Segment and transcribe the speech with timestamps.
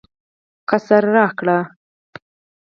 [0.69, 1.47] قصر راکړ.